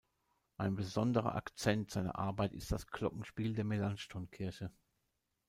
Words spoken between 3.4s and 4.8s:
der Melanchthonkirche.